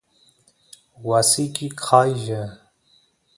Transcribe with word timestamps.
wasiki 1.07 1.67
qaylla 1.83 2.41